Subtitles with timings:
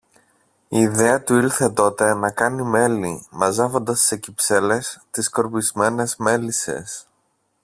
[0.67, 7.07] Η ιδέα του ήλθε τότε να κάνει μέλι, μαζεύοντας σε κυψέλες τις σκορπισμένες μέλισσες.